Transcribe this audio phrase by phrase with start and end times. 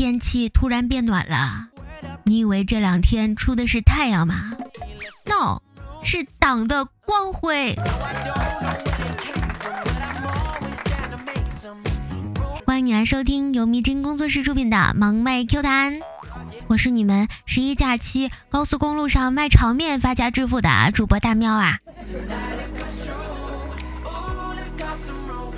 [0.00, 1.66] 天气突然变暖了，
[2.24, 4.52] 你以为这两天出的是太阳吗
[5.26, 5.60] ？No，
[6.02, 7.76] 是党的光辉。
[12.64, 15.92] 欢迎你来收听由迷真工作室出品的《萌妹 Q 弹》，
[16.66, 21.76] 我是你们十一假期高速公路上卖炒面发家致富的主播大喵啊。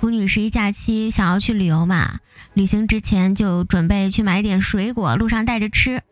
[0.00, 2.20] 腐女十一假期想要去旅游嘛？
[2.54, 6.02] 旅行之前就准备去买点水果，路上带着吃。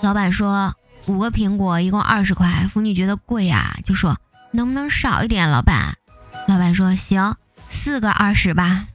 [0.00, 0.74] 老板说
[1.06, 4.18] 五个苹果一共二十块，腐女觉得贵呀，就说
[4.52, 5.50] 能不能少一点？
[5.50, 5.98] 老板，
[6.48, 7.36] 老板说行，
[7.68, 8.86] 四个二十吧。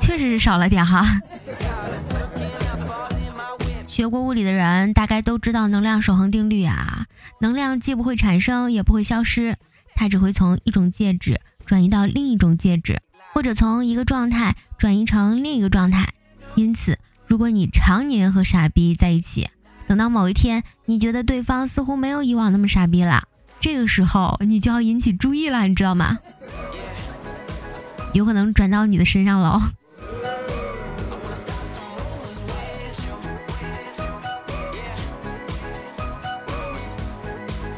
[0.00, 1.20] 确实是少了点哈。
[3.86, 7.04] 学过物理的人大概都知道能量守恒定律啊，
[7.42, 9.56] 能量既不会产生也不会消失，
[9.94, 11.42] 它只会从一种介质。
[11.66, 13.00] 转移到另一种介质，
[13.32, 16.12] 或者从一个状态转移成另一个状态。
[16.54, 19.48] 因此，如果你常年和傻逼在一起，
[19.86, 23.24] 等到某一天你觉得对方似乎没有以往那么傻逼了，
[23.60, 26.18] 这个时候你就要引起注意了，你知道吗？
[28.12, 29.72] 有可能转到你的身上了。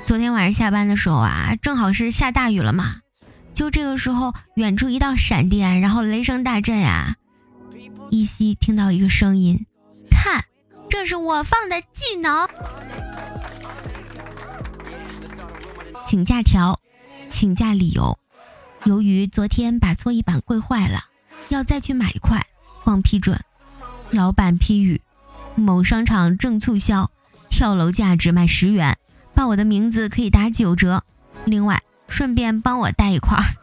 [0.04, 2.96] 昨天晚上下班的时候啊，正好是下大雨了嘛。
[3.56, 7.16] 就这个时候，远处一道闪电，然后雷声大震呀！
[8.10, 9.64] 依稀听到一个声音
[10.12, 10.44] ：“看，
[10.90, 12.46] 这是我放的技能。”
[16.04, 16.78] 请假条，
[17.30, 18.18] 请假理由：
[18.84, 21.06] 由于昨天把搓衣板跪坏了，
[21.48, 22.46] 要再去买一块，
[22.84, 23.40] 望批准。
[24.10, 25.00] 老板批语：
[25.54, 27.10] 某商场正促销，
[27.48, 28.98] 跳楼价只卖十元，
[29.34, 31.02] 报我的名字可以打九折。
[31.46, 31.82] 另外。
[32.08, 33.54] 顺便帮我带一块儿。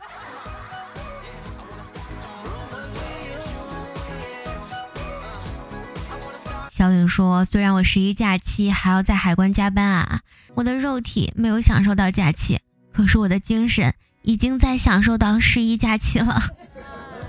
[6.70, 10.22] 小影说：“虽然我十一假期还要在海关加班啊，
[10.56, 12.60] 我的肉体没有享受到假期，
[12.92, 13.94] 可是我的精神
[14.24, 16.42] 已经在享受到十一假期了，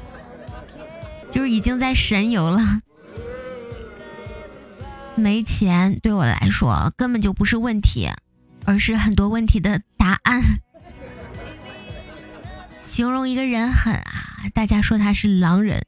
[1.30, 2.80] 就是已经在神游了。
[5.14, 8.10] 没钱对我来说根本就不是问题，
[8.64, 10.42] 而是很多问题的答案。”
[12.94, 15.84] 形容一个人狠啊，大家说他是狼人。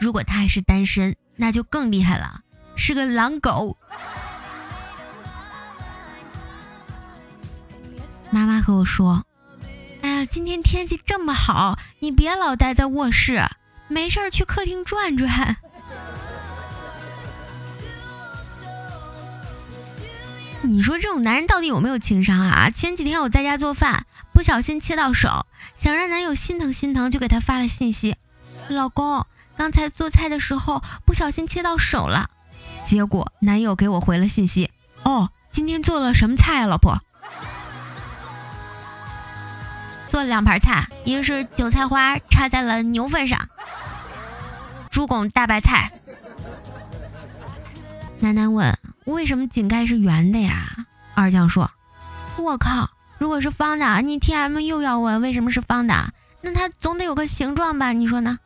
[0.00, 2.40] 如果他还是单身，那就更厉害了，
[2.74, 3.76] 是个狼狗。
[8.30, 9.26] 妈妈和我说
[10.00, 13.42] ：“哎呀，今天天气这么好，你别老待在卧室，
[13.88, 15.56] 没事儿去客厅转转。
[20.64, 22.70] ”你说这种男人到底有没有情商啊？
[22.70, 24.06] 前几天我在家做饭。
[24.38, 28.16] 不小心切到手，想让男友心疼心疼，就给他发了信息
[28.70, 29.26] ：“老公，
[29.56, 32.30] 刚才做菜的时候不小心切到手了。”
[32.86, 34.70] 结果男友给我回了信息
[35.02, 37.02] ：“哦，今天做了什么菜啊，老婆？”
[40.08, 43.48] 做了两盘菜，一个是韭菜花插在了牛粪上，
[44.88, 45.90] 猪拱大白菜。
[48.20, 51.72] 楠楠问：“为什么井盖是圆的呀？”二酱说
[52.38, 52.88] ：“我靠。”
[53.18, 57.92] 如果是方的，你 T M 又要问为什么是方的，那它总得有个形状吧？
[57.92, 58.38] 你说呢？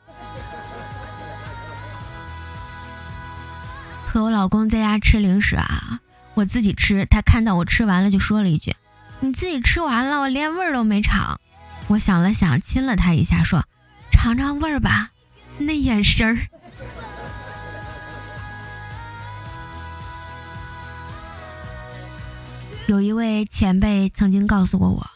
[4.07, 6.01] 和我老公在家吃零食啊，
[6.35, 8.75] 我自己吃，他看到我吃完了就说了一句
[9.21, 11.41] ：“你自己吃完了，我连味儿都没尝。”
[11.89, 13.65] 我想了想，亲了他一下，说
[14.13, 15.11] ：“尝尝味儿吧。”
[15.59, 16.52] 那眼神儿。
[22.93, 25.11] 有一位前辈曾经告诉过我，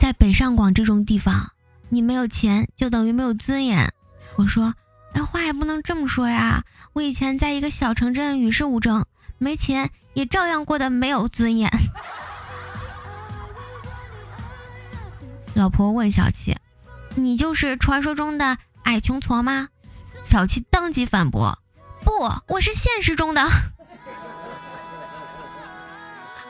[0.00, 1.52] 在北上广这种地方，
[1.90, 3.92] 你没有钱就等于没有尊严。
[4.36, 4.72] 我说，
[5.12, 6.64] 那话也不能这么说呀。
[6.94, 9.04] 我以前在一个小城镇与世无争，
[9.36, 11.70] 没钱也照样过得没有尊严。
[15.52, 16.56] 老婆问小七
[17.14, 19.68] ：“你就是传说中的矮穷矬吗？”
[20.24, 21.58] 小七当即反驳
[22.06, 22.10] ：“不，
[22.54, 23.46] 我是现实中的。”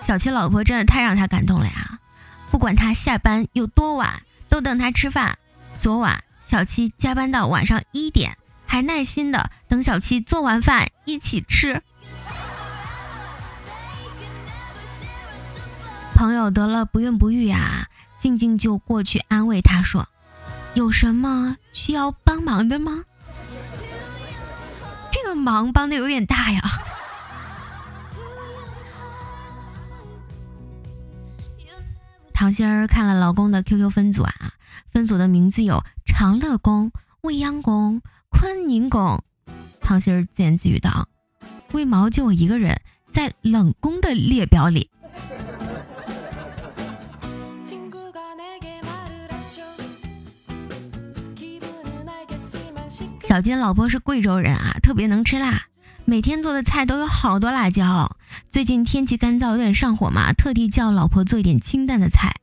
[0.02, 1.98] 小七老婆真的太让他感动了呀！
[2.50, 5.38] 不管他下班有多晚，都等他吃饭。
[5.80, 11.82] 昨晚小七加班到晚上一点，还耐心的等小七做完饭一起吃。
[16.14, 17.88] 朋友得了不孕不育呀，
[18.18, 20.08] 静静就过去安慰他说
[20.74, 23.04] ：“有什么需要帮忙的吗？”
[25.10, 26.60] 这个忙帮的有点大呀。
[32.42, 34.34] 唐心儿看了老公的 QQ 分组啊，
[34.90, 36.90] 分组的名字有长乐宫、
[37.20, 39.22] 未央宫、坤宁宫。
[39.80, 41.06] 唐心儿自言自语道
[41.70, 42.80] ：“为毛就我一个人
[43.12, 44.90] 在冷宫的列表里？”
[53.22, 55.66] 小金老婆是贵州人啊，特别能吃辣，
[56.04, 58.16] 每天做的菜都有好多辣椒。
[58.52, 62.34] 最近天气干燥，有点上火嘛，特地叫老婆做一点清淡的菜。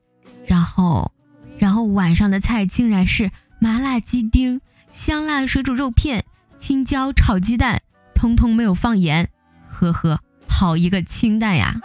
[0.48, 1.14] 然后，
[1.60, 3.30] 然后晚上的菜竟然是
[3.60, 4.60] 麻辣鸡丁、
[4.92, 6.26] 香辣水煮肉片、
[6.58, 7.84] 青椒炒鸡蛋，
[8.16, 9.30] 通通没有放盐。
[9.70, 11.80] 呵呵，好一个清淡呀！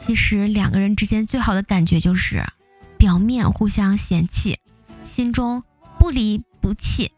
[0.00, 2.42] 其实两个人之间最好的感觉就是，
[2.96, 4.58] 表面互相嫌弃。
[5.04, 5.62] 心中
[5.98, 7.12] 不离不弃。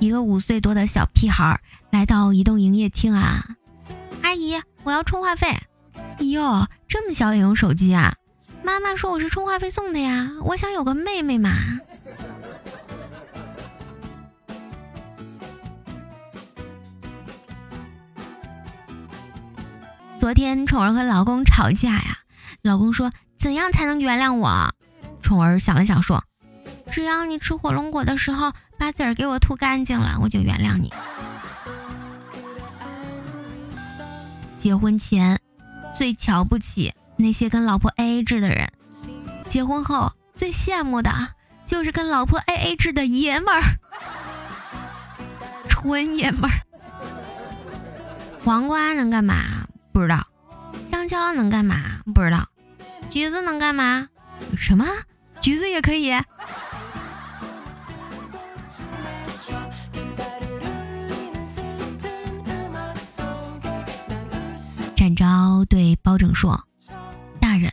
[0.00, 1.60] 一个五岁多的小屁孩
[1.90, 3.44] 来到移动营业厅啊，
[4.22, 5.58] 阿姨，我要充话费。
[6.20, 8.14] 哟，这么小也用手机啊？
[8.62, 11.50] 妈妈说我是充话费送的呀，我想有个妹妹嘛。
[20.20, 22.18] 昨天宠儿和老公吵架呀。
[22.62, 24.74] 老公说：“怎样才能原谅我？”
[25.22, 26.24] 宠儿想了想说
[26.90, 30.92] ：“只要你吃火龙果的时候把籽儿给我吐干净了，我就原谅你。”
[34.56, 35.38] 结婚前
[35.96, 38.72] 最瞧不起那些跟老婆 AA 制的人，
[39.48, 41.12] 结婚后最羡慕的
[41.64, 43.62] 就是跟老婆 AA 制的爷们儿，
[45.68, 46.60] 纯爷们儿。
[48.44, 49.66] 黄瓜能干嘛？
[49.92, 50.26] 不知道。
[50.90, 52.00] 香蕉能干嘛？
[52.14, 52.48] 不知道。
[53.10, 54.08] 橘子能干嘛？
[54.56, 54.86] 什么？
[55.40, 56.12] 橘子也可以。
[65.08, 66.66] 展昭对包拯说
[67.40, 67.72] ：“大人，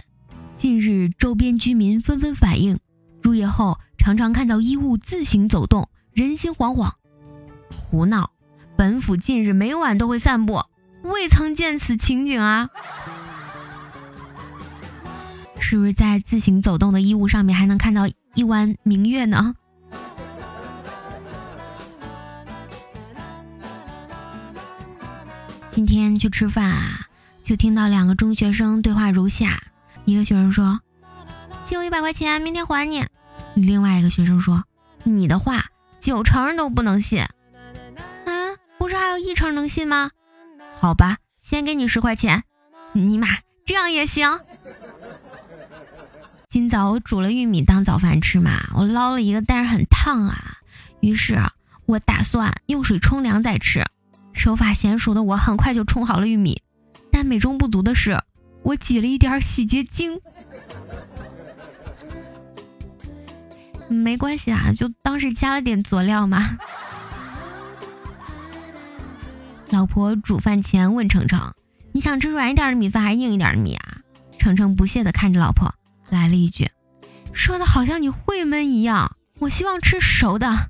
[0.55, 2.79] 近日周边居民纷纷反映，
[3.21, 6.93] 入夜后常常看到衣物自行走动，人心惶惶。
[7.69, 8.31] 胡闹！
[8.77, 10.61] 本府近日每晚都会散步，
[11.03, 12.69] 未曾见此情景啊。”
[15.59, 18.03] 是不是在自行走动的衣物上面还能看到
[18.33, 19.55] 一弯明月呢？
[25.69, 27.04] 今天去吃饭啊，
[27.45, 29.61] 就听到两个中学生对话如下：
[30.03, 30.81] 一个学生说
[31.63, 33.05] ：“借我一百块钱，明天还你。”
[33.53, 34.63] 另外一个学生说
[35.05, 35.67] ：“你的话
[35.99, 37.21] 九成都不能信。”
[38.25, 40.09] 啊，不是还有一成能信吗？
[40.79, 42.45] 好吧，先给你十块钱。
[42.93, 43.27] 尼玛，
[43.63, 44.39] 这样也行。
[46.49, 50.57] 今早我煮了玉米当早饭吃嘛，我捞了一个，但是很烫啊。
[50.99, 51.39] 于是
[51.85, 53.85] 我打算用水冲凉再吃。
[54.33, 56.63] 手法娴熟的我很快就冲好了玉米，
[57.15, 58.21] 但美中不足的是，
[58.61, 60.19] 我挤了一点洗洁精。
[63.87, 66.57] 没关系啊，就当是加了点佐料嘛。
[69.69, 71.53] 老婆煮饭前问程程
[71.93, 73.99] ：“你想吃软一点的米饭还是硬一点的米啊？”
[74.37, 75.73] 程程不屑的看着老婆。
[76.09, 76.69] 来了一句，
[77.31, 79.15] 说的好像你会焖一样。
[79.39, 80.69] 我希望吃熟的。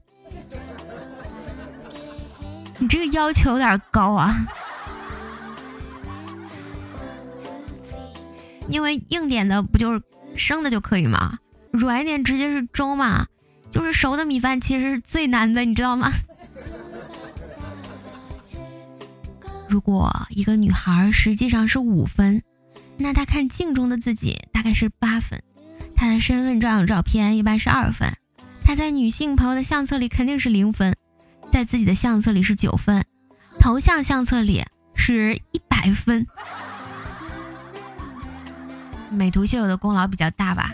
[2.78, 4.46] 你这个要求有点高啊。
[8.70, 10.02] 因为硬点的不就是
[10.36, 11.39] 生的就可以吗？
[11.72, 13.28] 软一点直接是粥嘛。
[13.72, 16.13] 就是熟的米饭其实是最难的，你知道吗？
[19.68, 22.42] 如果一个女孩实际上是五分。
[22.98, 25.44] 那她看镜中的自己大概是八分，
[25.98, 28.16] 她的身份证照片一般是二分，
[28.63, 30.96] 她在女性朋友的相册里肯定是零分，
[31.51, 33.04] 在自己的相册里是九分，
[33.60, 34.63] 头像相册里
[34.96, 36.25] 是一百分。
[39.15, 40.74] 美图秀秀的功劳比较大吧？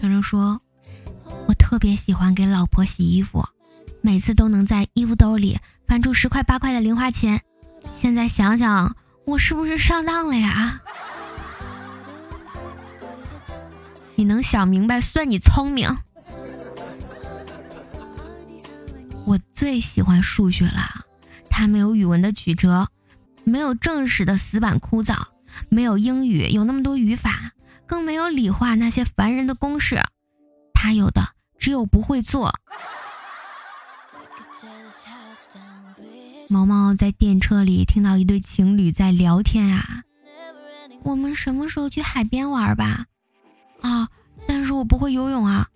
[0.00, 0.60] 程程说
[1.48, 3.44] ：“我特别喜欢给老婆洗衣服，
[4.00, 7.42] 每次都能在衣服兜里翻出十块八块的零花钱。
[7.96, 8.96] 现在想想。”
[9.26, 10.80] 我是不是上当了呀？
[14.14, 15.98] 你能想明白，算你聪明。
[19.24, 21.04] 我最喜欢数学了，
[21.50, 22.86] 它没有语文的曲折，
[23.42, 25.16] 没有正史的死板枯燥，
[25.68, 27.52] 没有英语有那么多语法，
[27.86, 30.00] 更没有理化那些烦人的公式。
[30.72, 32.52] 他有的只有不会做。
[36.48, 40.04] 毛毛在电车里听到一对情侣在聊天啊，
[41.02, 43.06] 我们什么时候去海边玩吧？
[43.80, 44.08] 啊，
[44.46, 45.68] 但是我不会游泳啊。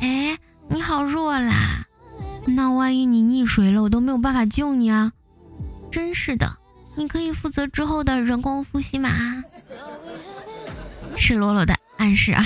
[0.00, 0.38] 哎，
[0.68, 1.86] 你好弱啦，
[2.46, 5.12] 那万一你溺水了，我都没有办法救你啊。
[5.90, 6.58] 真是的，
[6.96, 9.44] 你可以负责之后的人工呼吸吗。
[11.16, 12.44] 赤裸裸的暗示啊！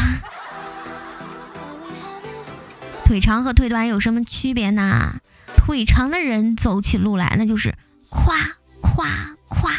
[3.04, 5.20] 腿长和腿短有什么区别呢？
[5.56, 7.74] 腿长的人走起路来那就是
[8.10, 8.36] 夸
[8.80, 9.72] 夸夸，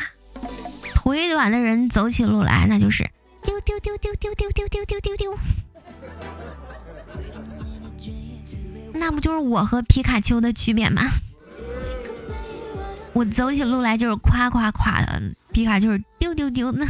[0.95, 3.09] 腿短的人走起路来那就是
[3.43, 5.37] 丢丢丢丢丢丢丢丢丢丢丢。
[8.93, 11.03] 那不就是我和皮卡丘的区别吗？
[13.13, 16.85] 我走起路来就是夸夸夸的，皮卡就是丢丢丢呢。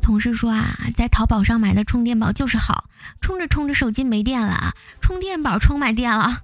[0.00, 2.84] 同事说啊，在淘宝上买的充电宝就是好，
[3.20, 6.42] 充着充着手机没电了，充电宝充满电了。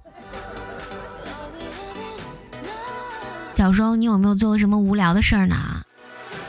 [3.55, 5.83] 小时候你有没有做过什么无聊的事儿呢？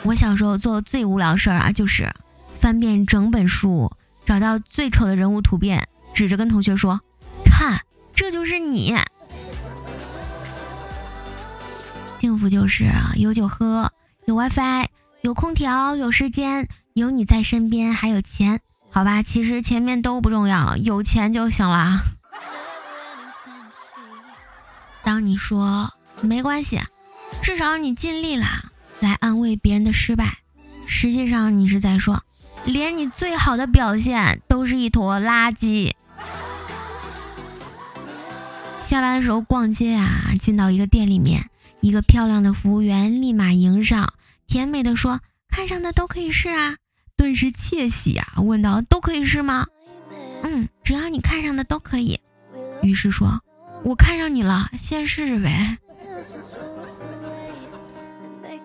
[0.03, 2.11] 我小时候做最无聊的事儿啊，就是
[2.59, 3.93] 翻遍整本书，
[4.27, 7.01] 找到最丑的人物图片，指着跟同学说
[7.47, 7.81] ：“看，
[8.13, 8.97] 这就是你。”
[12.25, 13.93] 幸福就是有酒喝，
[14.25, 14.87] 有 WiFi，
[15.21, 16.71] 有空调，有时间。
[16.95, 22.01] 有你在身边，还有钱，好吧，其实前面都不重要，有钱就行了。
[25.03, 26.81] 当你说没关系，
[27.43, 28.47] 至少你尽力了，
[29.01, 30.39] 来安慰别人的失败，
[30.89, 32.25] 实际上你是在说，
[32.65, 35.93] 连你最好的表现都是一坨垃圾。
[38.81, 41.51] 下班的时候逛街啊，进到一个店里面，
[41.85, 44.15] 一个漂亮的服务员立马迎上，
[44.47, 45.21] 甜美的说
[45.53, 46.79] ：“看上的都可以试啊。”
[47.15, 49.67] 顿时窃喜啊，问道：“都可以试吗
[50.43, 52.19] ？”“嗯，只要你看上的都可以。”
[52.83, 53.43] 于是说
[53.85, 55.77] ：“我看上你了，先试试呗。”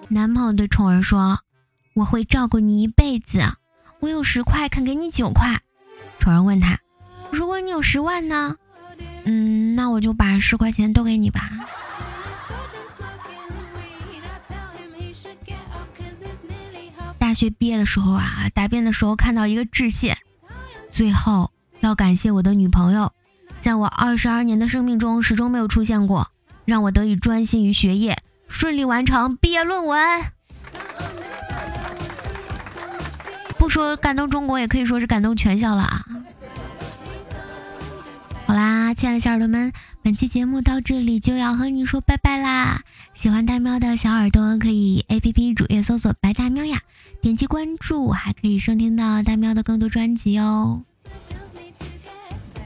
[0.07, 1.41] 男朋友对宠儿说
[1.95, 3.41] ：“我会照顾你一辈子，
[3.99, 5.61] 我有十块，肯给你九块。”
[6.19, 6.79] 宠儿问他
[7.33, 8.55] ：“如果你有十万呢
[9.25, 11.51] ？”“嗯，那我就把十块钱都给你吧。”
[17.39, 20.17] 学毕业的时候啊，答辩的时候看到一个致谢，
[20.91, 23.13] 最后要感谢我的女朋友，
[23.61, 26.31] 在我二十二年的生命中始终没有出现过，
[26.65, 30.25] 让我得以专心于学业，顺利完成毕业论文。
[33.57, 36.05] 不说感动中国，也可以说是感动全校了啊！
[38.47, 42.81] 好啦，亲爱的小耳朵们，本期节目到这里就要和你说拜拜啦！
[43.13, 46.81] 喜欢大喵的小耳朵可以 A P P 主页搜索“白大喵”呀，
[47.21, 50.83] 点击关注，还可以收听到大喵的更多专辑哦。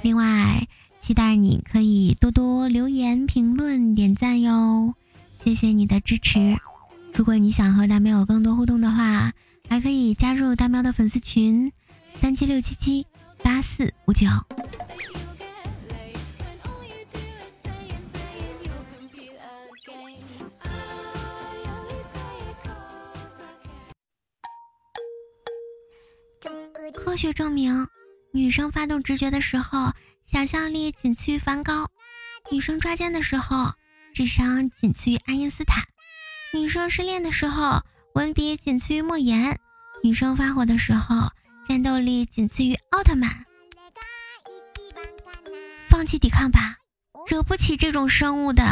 [0.04, 0.68] 另外，
[1.02, 4.94] 期待你可以多多留言、评论、点赞哟，
[5.30, 6.58] 谢谢你的支持。
[7.14, 9.34] 如果你想和大喵有更多互动的话，
[9.68, 11.72] 还可以加入大喵的粉丝群：
[12.14, 13.06] 三七六七七
[13.42, 14.28] 八四五九。
[27.14, 27.88] 科学证明，
[28.32, 29.94] 女生发动直觉的时候，
[30.26, 31.86] 想象力仅次于梵高；
[32.50, 33.72] 女生抓奸的时候，
[34.16, 35.84] 智商仅次于爱因斯坦；
[36.58, 37.84] 女生失恋的时候，
[38.16, 39.56] 文笔仅次于莫言；
[40.02, 41.30] 女生发火的时候，
[41.70, 43.46] 战斗力仅次于奥特曼。
[45.88, 46.78] 放弃抵抗吧，
[47.28, 48.64] 惹不起这种生物的。